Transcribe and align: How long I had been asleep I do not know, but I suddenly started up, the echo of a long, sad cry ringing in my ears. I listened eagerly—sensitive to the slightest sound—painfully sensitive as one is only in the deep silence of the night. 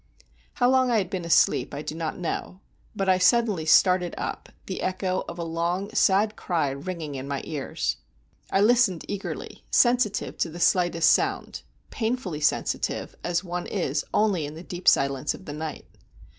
How 0.55 0.67
long 0.67 0.89
I 0.89 0.97
had 0.97 1.11
been 1.11 1.25
asleep 1.25 1.75
I 1.75 1.83
do 1.83 1.93
not 1.93 2.17
know, 2.17 2.59
but 2.95 3.07
I 3.07 3.19
suddenly 3.19 3.67
started 3.67 4.15
up, 4.17 4.49
the 4.65 4.81
echo 4.81 5.23
of 5.29 5.37
a 5.37 5.43
long, 5.43 5.93
sad 5.93 6.35
cry 6.35 6.71
ringing 6.71 7.13
in 7.13 7.27
my 7.27 7.41
ears. 7.45 7.97
I 8.49 8.61
listened 8.61 9.05
eagerly—sensitive 9.07 10.39
to 10.39 10.49
the 10.49 10.59
slightest 10.59 11.11
sound—painfully 11.11 12.41
sensitive 12.41 13.15
as 13.23 13.43
one 13.43 13.67
is 13.67 14.03
only 14.11 14.47
in 14.47 14.55
the 14.55 14.63
deep 14.63 14.87
silence 14.87 15.35
of 15.35 15.45
the 15.45 15.53
night. 15.53 15.85